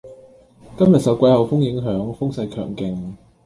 [0.79, 3.13] 今日受季候風影響，風勢清勁